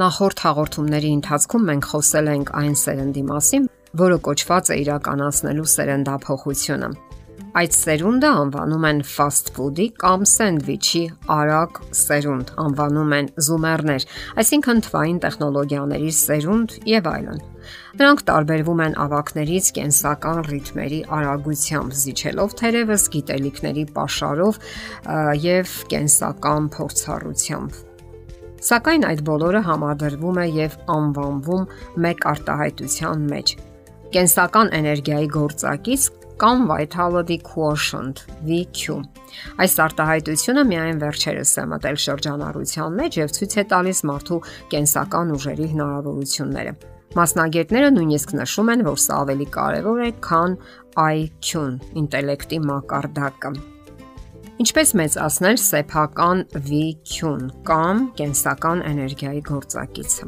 [0.00, 3.64] Նախորդ հաղորդումների ընթացքում մենք խոսել ենք այն սերնդի մասին,
[4.00, 6.88] որը կոչված է իրականացնելու սերնդափոխությունը։
[7.60, 11.02] Այդ սերունդը անվանում են fast food-ի կամ սենդվիչի
[11.34, 14.06] արագ սերունդ, անվանում են զումերներ,
[14.40, 17.44] այսինքն թվային տեխնոլոգիաների սերունդ եւ այլն։
[18.00, 24.64] Նրանք տարբերվում են ավակներից կենսական ռիթմերի արագությամբ, զիջելով թերևս գիտելիքների pašարով
[25.50, 27.89] եւ կենսական փորձառությամբ։
[28.60, 31.62] Սակայն այդ բոլորը համադրվում է եւ անվանվում
[32.04, 33.52] մեկ արտահայտության մեջ։
[34.10, 36.04] Կենսական էներգիայի գործակից
[36.40, 38.98] կամ vitality quotient VQ։
[39.64, 44.40] Այս արտահայտությունը միայն վերջերս է մտել շրջանառության մեջ եւ ցույց է տալիս մարդու
[44.76, 46.76] կենսական ուժերի հնարավորությունները։
[47.16, 50.56] Մասնագետները նույնիսկ նշում են, որ սա ավելի կարևոր է, քան
[51.00, 53.69] IQ-ն, ինտելեկտի մակարդակը։
[54.60, 60.26] Ինչպես մեծացնել սեփական VQ-ն կամ կենսական էներգիայի գործակիցը։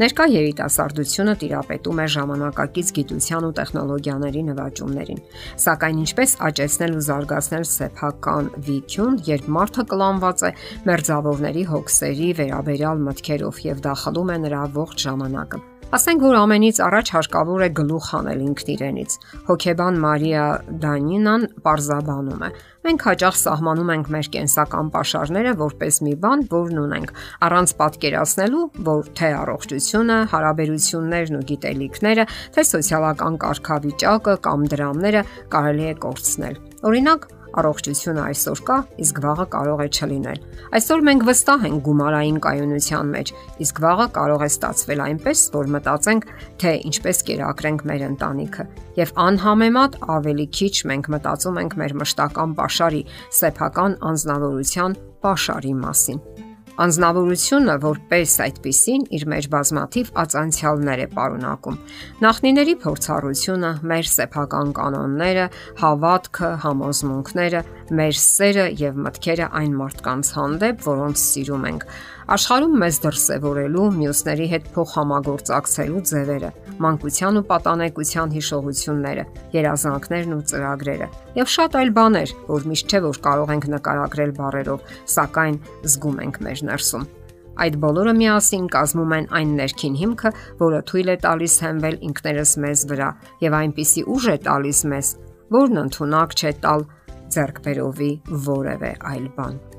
[0.00, 5.22] Ներկա երիտասարդությունը տիրապետում է ժամանակակից գիտության ու տեխնոլոգիաների նվաճումներին։
[5.64, 10.52] Սակայն ինչպես աճեցնել ու զարգացնել սեփական VQ-ն, երբ մարդը կլանված է
[10.90, 17.10] մերձավորների հոգսերի վերաբերյալ մտքերով եւ դա խլում է նրա ողջ ժամանակը։ Ասենք որ ամենից առաջ
[17.14, 19.16] հարկավոր է գլուխ հանել ինքն իրենից։
[19.48, 20.44] Հոկեբան Մարիա
[20.84, 22.48] Դանինան parzabanum է։
[22.88, 27.14] Մենք հաճախ սահմանում ենք մեր կենսական ապաշարները որպես մի բան, որն ունենք,
[27.48, 35.24] առանց պատկերացնելու, որ թե առողջությունը, հարաբերություններն ու գիտելիքները, թե սոցիալական կարգավիճակը կամ դրամները
[35.54, 37.28] կարելի է կորցնել։ Օրինակ,
[37.60, 40.40] Առողջությունը այսօր կա, իսկ վաղը կարող է չլինել։
[40.78, 43.32] Այսօր մենք վստահ ենք գումարային կայունության մեջ,
[43.64, 46.28] իսկ վաղը կարող է ստացվել այնպես, որ մտածենք,
[46.64, 53.02] թե ինչպես կերակրենք մեր ընտանիքը։ Եվ անհամեմատ ավելի քիչ մենք մտածում ենք մեր մշտական pašարի,
[53.42, 56.33] սեփական անznավորության pašարի մասին։
[56.74, 61.76] Անznավորությունը որպես այդպիսին իր մեջ բազմաթիվ ածանցյալներ է պարունակում։
[62.24, 65.44] Նախնիների փորձառությունը, մեր սեփական կանոնները,
[65.84, 67.62] հավատքը, համոզմունքները,
[67.94, 71.86] մեր սերը եւ մտքերը այն մարդկանց հանդեպ, որոնց սիրում ենք,
[72.24, 76.48] Աշխարհում մեզ դրսևորելու, մյուսների հետ փոխհամագործակցելու ձևերը,
[76.80, 83.20] մանկության ու պատանեկության հիշողությունները, երազանքներն ու ծրագրերը եւ շատ այլ բաներ, որ միշտ չէ որ
[83.28, 87.06] կարող ենք նկարագրել բառերով, սակայն զգում ենք մեր ներսում։
[87.54, 90.32] Այդ բոլորը միասին կազմում են այն ներքին հիմքը,
[90.64, 93.10] որը թույլ է տալիս հենվել ինքներս մեզ վրա
[93.44, 95.12] եւ այնպիսի ուժ է տալիս մեզ,
[95.60, 96.88] որն ընդունակ չէ տալ
[97.36, 98.12] ձերկբերովի
[98.48, 99.73] որևէ այլ բան։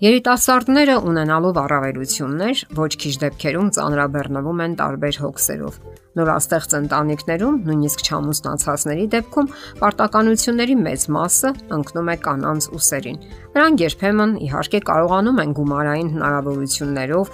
[0.00, 5.76] Երիտասարդները ունենալով առավելություններ ոչ քիչ դեպքերում ծանրաբեռնվում են տարբեր հոգսերով։
[6.16, 9.50] Նորաստեղծ ընտանիքներում, նույնիսկ չամուսնացածների դեպքում
[9.82, 13.20] պարտականությունների մեծ մասը ընկնում է կանանց ուսերին։
[13.60, 17.32] Նրանք երբեմն իհարկե կարողանում են գումարային հնարավորություններով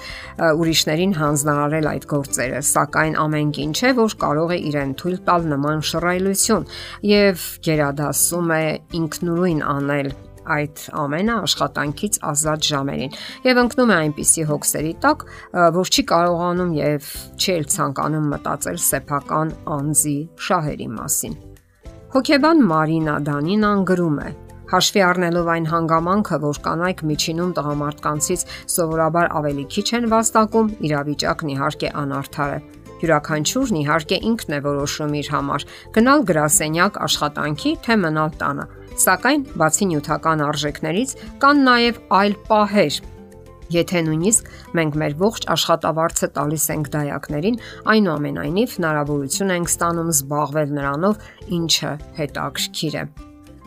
[0.67, 6.71] ուրիշներին հանձնարարել այդ գործերը, սակայն ամենքին չէ, որ կարող է իրեն թույլ տալ նման շռայլություն
[7.15, 8.65] եւ գերադասում է
[9.07, 10.17] ինքնուրույն անել
[10.55, 15.27] այդ ամենը աշխատանքից ազատ ժամերին եւ ընկնում է այնպիսի հոգսերի տակ,
[15.77, 21.39] որ չի կարողանում եւ չի ցանկանում մտածել սեփական անձի շահերի մասին։
[22.17, 24.29] Հոկեբան Մարինա Դանինան գրում է.
[24.67, 31.93] Հաշվի առնելով այն հանգամանքը, որ կանայք միջինում տղամարդկանցից սովորաբար ավելի քիչ են վաստակում, իրավիճակն իհարկե
[32.03, 32.59] անարդար է։
[33.03, 35.69] Յուրաքանչյուրն իհարկե ինքն է որոշում իր համար՝
[35.99, 41.13] գնալ գրասենյակ աշխատանքի, թե մնալ տանը Սակայն բացի նյութական արժեքներից
[41.43, 42.99] կան նաև այլ պահեր,
[43.75, 47.57] Եթե նույնիսկ մենք մեր ողջ աշխատավարձը տալիս ենք դայակներին,
[47.95, 51.25] այնուամենայնիվ հնարավորություն ենք ստանում զբաղվել նրանով,
[51.59, 53.05] ինչը հետաքրքիր է։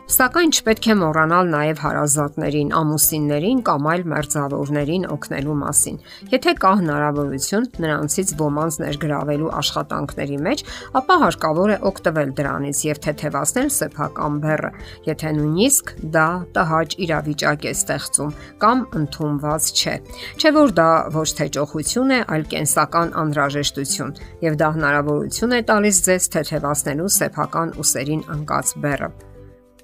[0.09, 5.99] Սակայն չպետք է մոռանալ նաև հարազատներին, ամուսիններին կամ այլ մերձավորներին օգնելու մասին։
[6.31, 10.63] Եթե կա հնարավորություն նրանցից ոմանց ներգրավելու աշխատանքների մեջ,
[10.97, 14.73] ապա հարկավոր է օգտվել դրանից եւ թեթևացնել սեփական բեռը,
[15.11, 16.27] եթե նույնիսկ դա
[16.57, 18.35] տհաճ իրավիճակ է ստեղծում
[18.65, 19.95] կամ ընդունված չէ։
[20.41, 20.89] Չէ որ դա
[21.21, 24.17] ոչ թե ճոխություն է, այլ կենսական անհրաժեշտություն,
[24.49, 29.28] եւ դա հնարավորություն է տալիս ձեզ թեթևացնելու սեփական ուսերին ընկած բեռը։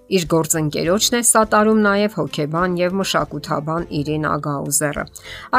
[0.05, 5.05] Իր գործընկերոջն է սատարում նաև հոկեբան եւ մշակութաբան Իրինա Գաուզերը։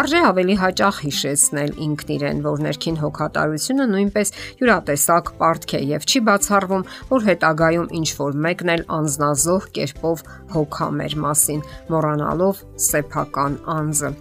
[0.01, 6.23] Արժե ավելի հաճախ հիշեցնել ինքն իրեն, որ ներքին հոգատարությունը նույնպես յուրատեսակ պարտք է եւ չի
[6.31, 14.15] բացառվում, որ հետագայում ինչ որ մեկն էլ անznազող կերպով հոգա մեր մասին, մոռանալով սեփական անձը։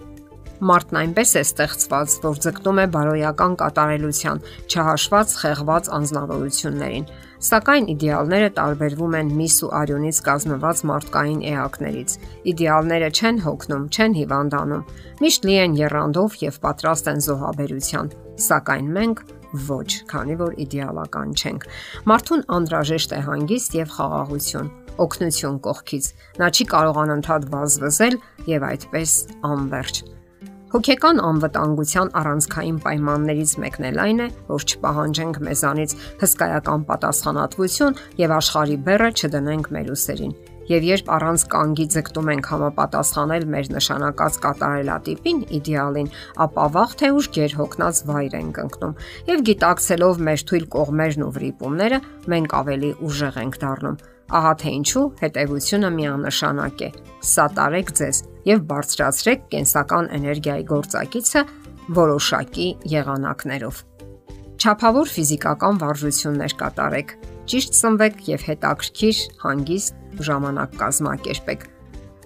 [0.56, 4.38] Մարդն այնպես է ստեղծված, որ ձգտում է բարոյական կատարելության,
[4.72, 7.08] չհաշված խեղված անznավորություններին։
[7.46, 12.16] Սակայն իդեալները տարբերվում են միս ու արյունից կազմված մարդկային էակներից։
[12.56, 14.86] Իդեալները չեն հոգնում, չեն հիվանդանում,
[15.20, 18.10] միշտ լի են երանդով եւ պատրաստ են զոհաբերության։
[18.46, 19.22] Սակայն մենք
[19.68, 21.68] ոչ, քանի որ իդեալական չենք։
[22.08, 24.74] Մարդուն անհրաժեշտ է հանգիստ եւ խաղաղություն,
[25.06, 26.10] օգնություն կողքից։
[26.40, 28.20] Նա չի կարող անընդհատ վազվզել
[28.56, 29.16] եւ այդպես
[29.52, 30.15] անverջ։
[30.76, 38.76] Հոգեկան անվտանգության առանցքային պայմաններից մեկն էլ այն է, որ չպահանջենք մեզանից հսկայական պատասխանատվություն եւ աշխարհի
[38.88, 40.34] բեռը չդնենք մեր ուսերին։
[40.68, 46.12] Եվ երբ առանց կանգի ձգտում ենք համապատասխանել մեր նշանակած կատարելատիպին, իդեալին,
[46.44, 48.94] ապա վաղ թե ուշ ģեր հոգնած վայր ենք ընկնում։
[49.32, 52.04] Եվ գիտակցելով մեր թույլ կողմերն ու վրիպումները,
[52.36, 56.94] մենք ավելի ուժեղ ենք դառնում Ահա թե ինչու հետևությունը միանշանակ է։
[57.30, 61.42] Սատարեք ձեզ եւ բարձրացրեք կենսական էներգիայի գործակիցը
[61.98, 63.80] որոշակի եղանակներով։
[64.56, 67.14] Չափավոր ֆիզիկական վարժություններ կատարեք։
[67.46, 71.66] Ճիշտ սնվեք եւ հետաքրքիր, հանգիստ ժամանակ կազմակերպեք։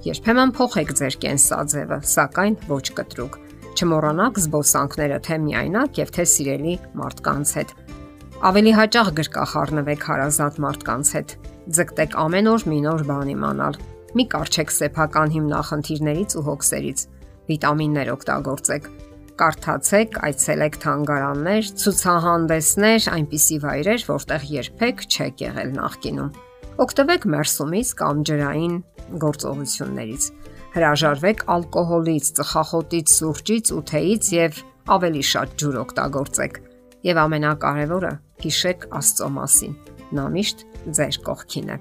[0.06, 3.38] Երբեմն փոխեք ձեր կենսաձևը, սակայն ոչ կտրուկ։
[3.81, 7.75] Չմոռանաք զբոսանքները թե միայնակ եւ թե սիրելի մարդկանց հետ։
[8.50, 11.34] Ավելի հաճախ գրկախառնվեք հարազատ մարդկանց հետ
[11.70, 13.76] Ձգտեք ամեն օր մի նոր բան իմանալ։
[14.10, 17.02] Մի կարճեք սեփական հիմնախնդիրներից ու հոգսերից։
[17.50, 18.88] Վիտամիններ օգտագործեք։
[19.40, 26.32] Կարդացեք, այցելեք թանգարաններ, ցուցահանդեսներ, այնպիսի վայրեր, որտեղ երբեք չեք եղել նախկինում։
[26.80, 28.74] Օգտվեք մերսումից կամ ջրային
[29.24, 30.26] գործողություններից։
[30.74, 34.60] Հրաժարվեք ալկոհոլից, ծխախոտից, սուրճից ու թեյից եւ
[34.96, 36.60] ավելի շատ ջուր օգտագործեք։
[37.10, 38.12] Եվ ամենակարևորը՝
[38.44, 39.78] հիշեք Աստծո մասին։
[40.18, 40.68] Նա միշտ
[40.98, 41.80] ձեր կողքին է։